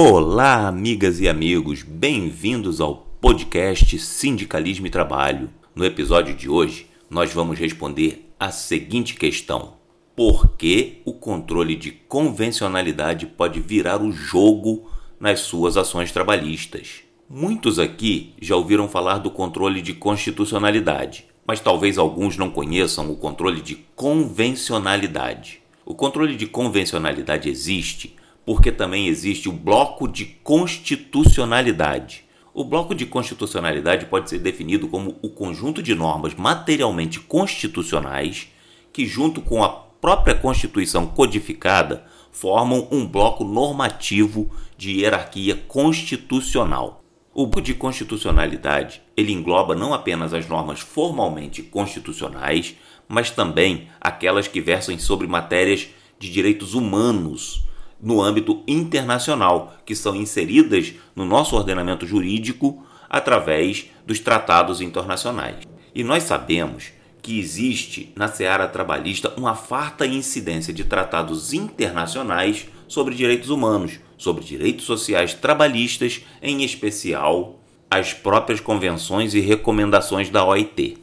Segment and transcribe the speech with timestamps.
[0.00, 5.50] Olá, amigas e amigos, bem-vindos ao podcast Sindicalismo e Trabalho.
[5.74, 9.72] No episódio de hoje, nós vamos responder a seguinte questão:
[10.14, 14.88] Por que o controle de convencionalidade pode virar o jogo
[15.18, 17.00] nas suas ações trabalhistas?
[17.28, 23.16] Muitos aqui já ouviram falar do controle de constitucionalidade, mas talvez alguns não conheçam o
[23.16, 25.60] controle de convencionalidade.
[25.84, 28.14] O controle de convencionalidade existe
[28.48, 32.24] porque também existe o bloco de constitucionalidade.
[32.54, 38.48] O bloco de constitucionalidade pode ser definido como o conjunto de normas materialmente constitucionais
[38.90, 47.04] que, junto com a própria Constituição codificada, formam um bloco normativo de hierarquia constitucional.
[47.34, 52.74] O bloco de constitucionalidade ele engloba não apenas as normas formalmente constitucionais,
[53.06, 55.86] mas também aquelas que versam sobre matérias
[56.18, 57.67] de direitos humanos,
[58.00, 65.56] no âmbito internacional, que são inseridas no nosso ordenamento jurídico através dos tratados internacionais.
[65.94, 73.14] E nós sabemos que existe na seara trabalhista uma farta incidência de tratados internacionais sobre
[73.14, 77.60] direitos humanos, sobre direitos sociais trabalhistas, em especial
[77.90, 80.98] as próprias convenções e recomendações da OIT.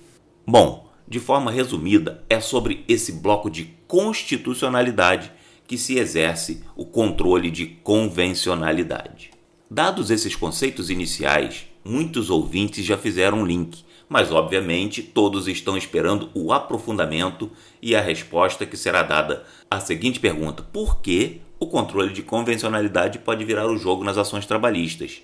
[0.47, 5.31] Bom, de forma resumida, é sobre esse bloco de constitucionalidade
[5.67, 9.31] que se exerce o controle de convencionalidade.
[9.69, 16.30] Dados esses conceitos iniciais, muitos ouvintes já fizeram um link, mas obviamente todos estão esperando
[16.33, 17.49] o aprofundamento
[17.81, 23.19] e a resposta que será dada à seguinte pergunta: por que o controle de convencionalidade
[23.19, 25.22] pode virar o jogo nas ações trabalhistas?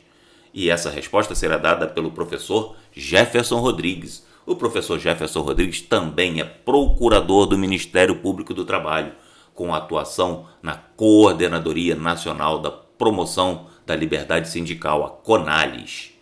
[0.54, 4.26] E essa resposta será dada pelo professor Jefferson Rodrigues.
[4.46, 9.14] O professor Jefferson Rodrigues também é procurador do Ministério Público do Trabalho
[9.62, 16.14] com atuação na Coordenadoria Nacional da Promoção da Liberdade Sindical, a CONALES.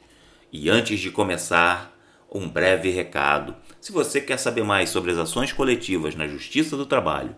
[0.51, 1.97] E antes de começar,
[2.29, 3.55] um breve recado.
[3.79, 7.33] Se você quer saber mais sobre as ações coletivas na Justiça do Trabalho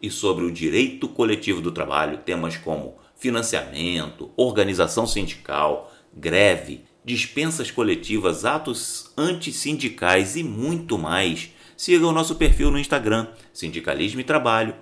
[0.00, 8.44] e sobre o direito coletivo do trabalho, temas como financiamento, organização sindical, greve, dispensas coletivas,
[8.44, 14.76] atos antissindicais e muito mais, siga o nosso perfil no Instagram, Sindicalismo e Trabalho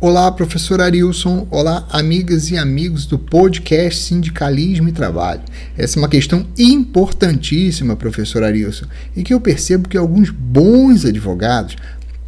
[0.00, 1.46] Olá, professor Arilson.
[1.50, 5.42] Olá, amigas e amigos do podcast Sindicalismo e Trabalho.
[5.78, 11.76] Essa é uma questão importantíssima, professor Arilson, e que eu percebo que alguns bons advogados,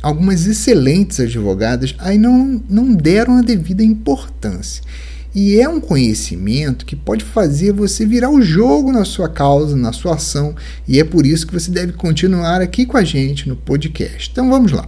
[0.01, 4.83] algumas excelentes advogadas, aí não, não deram a devida importância.
[5.37, 9.93] E é um conhecimento que pode fazer você virar o jogo na sua causa, na
[9.93, 10.57] sua ação,
[10.89, 14.31] e é por isso que você deve continuar aqui com a gente no podcast.
[14.33, 14.87] Então vamos lá.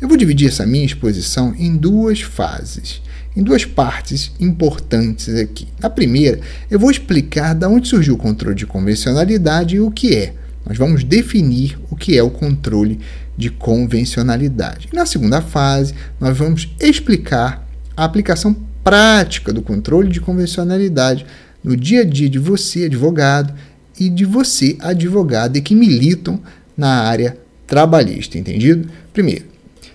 [0.00, 3.02] Eu vou dividir essa minha exposição em duas fases,
[3.36, 5.68] em duas partes importantes aqui.
[5.78, 10.16] Na primeira, eu vou explicar de onde surgiu o controle de convencionalidade e o que
[10.16, 10.32] é.
[10.64, 12.98] Nós vamos definir o que é o controle
[13.36, 14.88] de convencionalidade.
[14.90, 21.26] Na segunda fase, nós vamos explicar a aplicação prática do controle de convencionalidade
[21.62, 23.54] no dia a dia de você, advogado,
[23.98, 26.40] e de você, advogada, que militam
[26.76, 28.88] na área trabalhista, entendido?
[29.12, 29.44] Primeiro,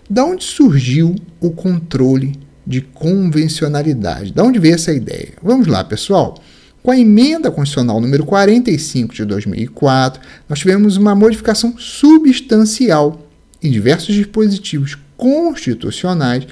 [0.09, 4.31] da onde surgiu o controle de convencionalidade?
[4.31, 5.33] Da onde veio essa ideia?
[5.41, 6.41] Vamos lá, pessoal.
[6.81, 13.27] Com a emenda constitucional número 45 de 2004, nós tivemos uma modificação substancial
[13.61, 16.47] em diversos dispositivos constitucionais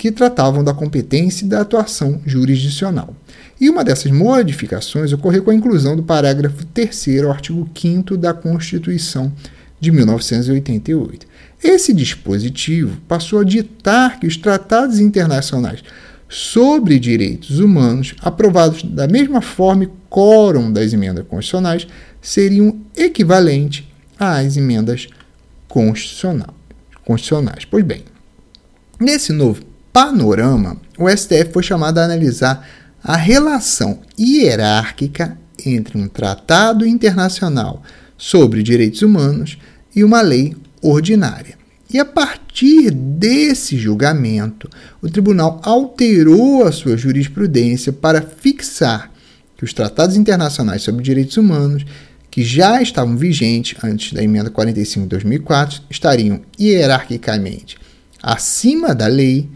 [0.00, 3.14] que tratavam da competência e da atuação jurisdicional.
[3.60, 8.32] E uma dessas modificações ocorreu com a inclusão do parágrafo 3 ao artigo 5 da
[8.32, 9.30] Constituição
[9.78, 11.26] de 1988.
[11.62, 15.84] Esse dispositivo passou a ditar que os tratados internacionais
[16.26, 21.86] sobre direitos humanos, aprovados da mesma forma e quórum das emendas constitucionais,
[22.22, 23.84] seriam equivalentes
[24.18, 25.08] às emendas
[25.68, 27.66] constitucionais.
[27.70, 28.02] Pois bem,
[28.98, 32.68] nesse novo panorama, o STF foi chamado a analisar
[33.02, 37.82] a relação hierárquica entre um tratado internacional
[38.16, 39.58] sobre direitos humanos
[39.94, 41.58] e uma lei ordinária.
[41.92, 44.68] E a partir desse julgamento,
[45.02, 49.10] o tribunal alterou a sua jurisprudência para fixar
[49.56, 51.84] que os tratados internacionais sobre direitos humanos,
[52.30, 57.76] que já estavam vigentes antes da emenda 45 de 2004, estariam hierarquicamente
[58.22, 59.48] acima da lei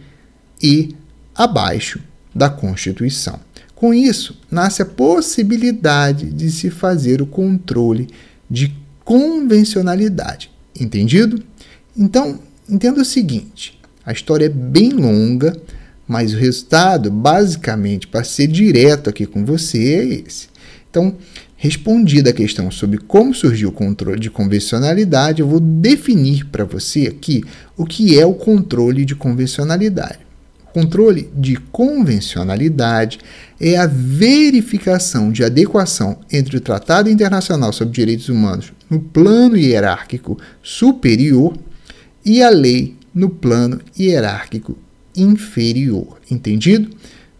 [0.64, 0.96] e
[1.34, 2.00] abaixo
[2.34, 3.38] da Constituição.
[3.74, 8.08] Com isso, nasce a possibilidade de se fazer o controle
[8.50, 8.74] de
[9.04, 10.50] convencionalidade.
[10.80, 11.42] Entendido?
[11.94, 15.54] Então, entenda o seguinte: a história é bem longa,
[16.08, 20.48] mas o resultado, basicamente, para ser direto aqui com você, é esse.
[20.88, 21.14] Então,
[21.56, 27.06] respondida a questão sobre como surgiu o controle de convencionalidade, eu vou definir para você
[27.06, 27.44] aqui
[27.76, 30.23] o que é o controle de convencionalidade.
[30.74, 33.20] Controle de convencionalidade
[33.60, 40.36] é a verificação de adequação entre o Tratado Internacional sobre Direitos Humanos no plano hierárquico
[40.60, 41.56] superior
[42.24, 44.76] e a lei no plano hierárquico
[45.16, 46.20] inferior.
[46.28, 46.90] Entendido?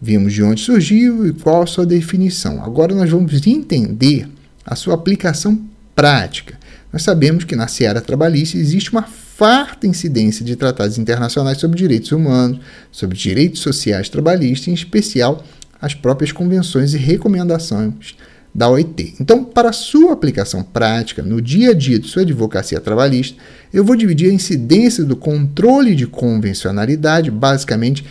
[0.00, 2.62] Vimos de onde surgiu e qual a sua definição.
[2.62, 4.28] Agora nós vamos entender
[4.64, 5.60] a sua aplicação
[5.92, 6.56] prática.
[6.92, 9.02] Nós sabemos que na seara trabalhista existe uma
[9.36, 12.60] farta incidência de tratados internacionais sobre direitos humanos,
[12.92, 15.44] sobre direitos sociais trabalhistas, em especial
[15.80, 18.14] as próprias convenções e recomendações
[18.54, 19.16] da OIT.
[19.20, 23.36] Então, para sua aplicação prática no dia a dia de sua advocacia trabalhista,
[23.72, 28.04] eu vou dividir a incidência do controle de convencionalidade basicamente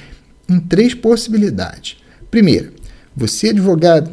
[0.49, 1.95] em três possibilidades.
[2.29, 2.73] Primeiro,
[3.15, 4.11] você advogado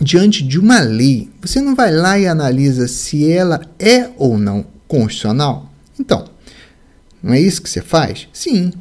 [0.00, 4.64] diante de uma lei, você não vai lá e analisa se ela é ou não
[4.88, 5.75] constitucional?
[5.98, 6.24] Então,
[7.22, 8.28] não é isso que você faz?
[8.32, 8.72] Sim.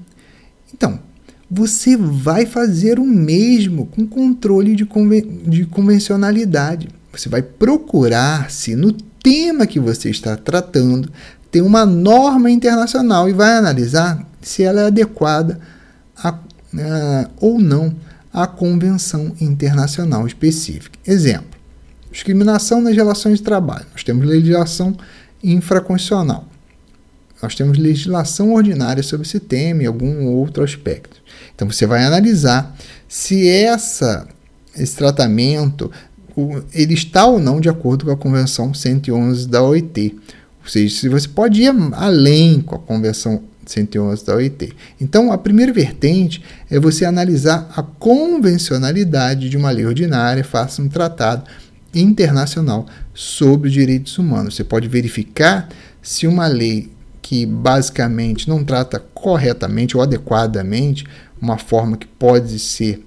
[0.73, 1.00] Então,
[1.50, 6.89] você vai fazer o mesmo com controle de, conven de convencionalidade.
[7.12, 11.09] Você vai procurar se no tema que você está tratando
[11.50, 15.59] tem uma norma internacional e vai analisar se ela é adequada
[16.18, 17.95] a, a, ou não
[18.33, 21.00] à convenção internacional específica.
[21.07, 21.57] Exemplo:
[22.11, 23.85] discriminação nas relações de trabalho.
[23.94, 24.95] Nós temos legislação
[25.41, 26.47] infraconstitucional.
[27.45, 31.21] Nós temos legislação ordinária sobre esse tema e algum outro aspecto.
[31.53, 32.75] Então você vai analisar
[33.07, 34.27] se essa,
[34.75, 35.92] esse tratamento
[36.74, 40.15] ele está ou não de acordo com a Convenção 111 da OIT.
[40.63, 44.74] Ou seja, se você pode ir além com a Convenção 111 da OIT.
[45.00, 50.89] Então, a primeira vertente é você analisar a convencionalidade de uma lei ordinária, faça um
[50.89, 51.44] tratado
[51.94, 54.56] internacional sobre direitos humanos.
[54.56, 55.69] Você pode verificar
[56.01, 56.94] se uma lei
[57.25, 61.06] que basicamente não trata corretamente ou adequadamente
[61.42, 63.04] uma forma que pode ser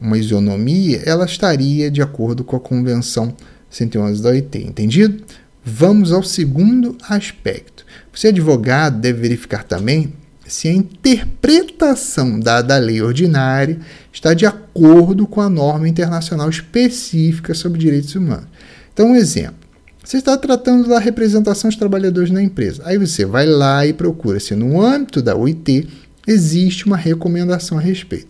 [0.00, 3.34] uma isonomia, ela estaria de acordo com a Convenção
[3.68, 5.24] 111 da OIT, entendido?
[5.64, 7.84] Vamos ao segundo aspecto.
[8.14, 10.12] Você, advogado, deve verificar também
[10.46, 13.80] se a interpretação dada à lei ordinária
[14.12, 18.46] está de acordo com a norma internacional específica sobre direitos humanos.
[18.92, 19.65] Então, um exemplo.
[20.06, 22.80] Você está tratando da representação dos trabalhadores na empresa.
[22.84, 25.88] Aí você vai lá e procura se no âmbito da OIT
[26.24, 28.28] existe uma recomendação a respeito.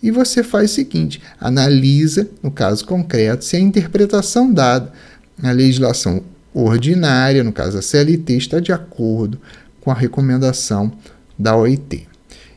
[0.00, 4.92] E você faz o seguinte: analisa, no caso concreto, se a interpretação dada
[5.36, 6.22] na legislação
[6.54, 9.40] ordinária, no caso a CLT, está de acordo
[9.80, 10.92] com a recomendação
[11.36, 12.06] da OIT.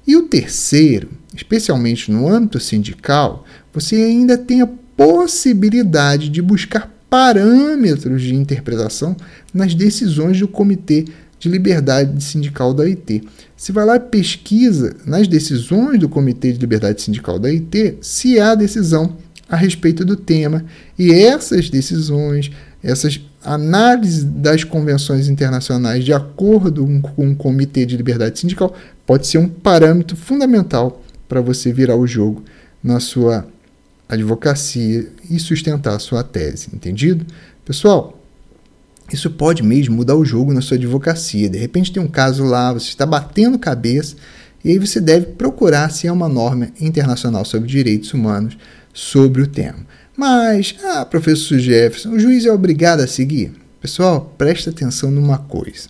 [0.05, 3.43] E o terceiro, especialmente no âmbito sindical,
[3.73, 9.17] você ainda tem a possibilidade de buscar parâmetros de interpretação
[9.53, 11.03] nas decisões do Comitê
[11.37, 13.27] de Liberdade Sindical da IT.
[13.57, 18.39] Você vai lá e pesquisa nas decisões do Comitê de Liberdade Sindical da IT se
[18.39, 19.17] há decisão
[19.49, 20.63] a respeito do tema
[20.97, 22.49] e essas decisões,
[22.81, 28.73] essas análises das convenções internacionais de acordo com o Comitê de Liberdade Sindical
[29.05, 32.45] pode ser um parâmetro fundamental para você virar o jogo
[32.81, 33.45] na sua
[34.15, 37.25] advocacia e sustentar sua tese, entendido?
[37.65, 38.19] Pessoal,
[39.11, 41.49] isso pode mesmo mudar o jogo na sua advocacia.
[41.49, 44.15] De repente tem um caso lá, você está batendo cabeça,
[44.63, 48.57] e aí você deve procurar se é uma norma internacional sobre direitos humanos
[48.93, 49.85] sobre o tema.
[50.15, 53.53] Mas, ah, professor Jefferson, o juiz é obrigado a seguir?
[53.79, 55.89] Pessoal, preste atenção numa coisa.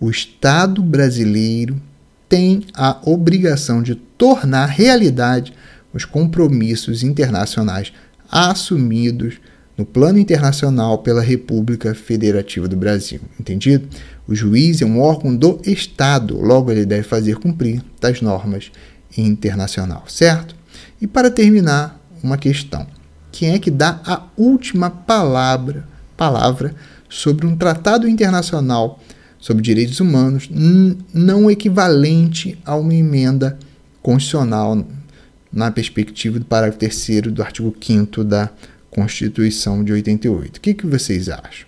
[0.00, 1.80] O Estado brasileiro
[2.28, 5.52] tem a obrigação de tornar realidade
[5.92, 7.92] os compromissos internacionais
[8.30, 9.34] assumidos
[9.76, 13.20] no plano internacional pela República Federativa do Brasil.
[13.38, 13.88] Entendido?
[14.26, 18.70] O juiz é um órgão do Estado, logo ele deve fazer cumprir das normas
[19.16, 20.54] internacional, certo?
[21.00, 22.86] E para terminar, uma questão.
[23.32, 26.74] Quem é que dá a última palavra, palavra
[27.08, 29.00] sobre um tratado internacional
[29.42, 30.48] sobre direitos humanos,
[31.12, 33.58] não equivalente a uma emenda
[34.00, 34.86] constitucional
[35.52, 38.50] na perspectiva do parágrafo 3 do artigo 5 da
[38.90, 40.56] Constituição de 88.
[40.56, 41.66] O que, que vocês acham?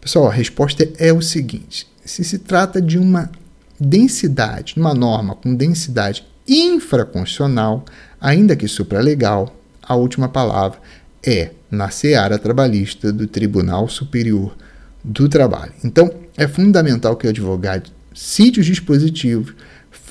[0.00, 3.30] Pessoal, a resposta é o seguinte: se se trata de uma
[3.78, 7.84] densidade, uma norma com densidade infraconstitucional,
[8.20, 10.78] ainda que supralegal, a última palavra
[11.24, 14.56] é na seara trabalhista do Tribunal Superior
[15.02, 15.72] do Trabalho.
[15.84, 19.54] Então, é fundamental que o advogado cite os dispositivos,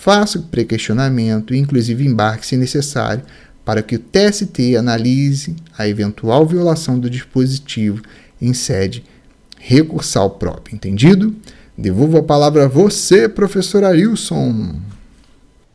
[0.06, 3.26] faça o pré-questionamento e, inclusive, embarque, se necessário,
[3.66, 8.04] para que o TST analise a eventual violação do dispositivo
[8.40, 9.04] em sede
[9.58, 10.76] recursal própria.
[10.76, 11.36] Entendido?
[11.76, 14.80] Devolvo a palavra a você, professor Arilson.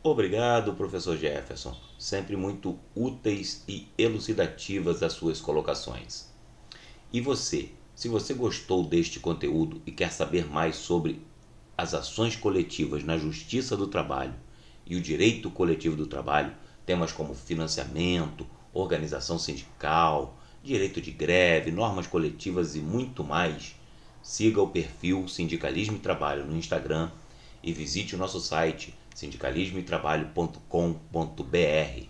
[0.00, 1.76] Obrigado, professor Jefferson.
[1.98, 6.26] Sempre muito úteis e elucidativas as suas colocações.
[7.12, 11.20] E você, se você gostou deste conteúdo e quer saber mais sobre
[11.80, 14.34] as ações coletivas na Justiça do Trabalho
[14.84, 16.52] e o direito coletivo do trabalho,
[16.84, 23.74] temas como financiamento, organização sindical, direito de greve, normas coletivas e muito mais,
[24.22, 27.10] siga o perfil Sindicalismo e Trabalho no Instagram
[27.62, 32.04] e visite o nosso site sindicalismoetrabalho.com.br.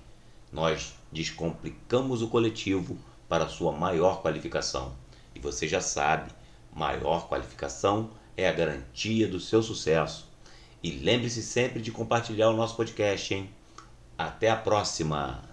[0.52, 2.98] Nós descomplicamos o coletivo
[3.28, 4.96] para sua maior qualificação.
[5.32, 6.32] E você já sabe,
[6.74, 10.28] maior qualificação é a garantia do seu sucesso.
[10.82, 13.50] E lembre-se sempre de compartilhar o nosso podcast, hein?
[14.16, 15.49] Até a próxima!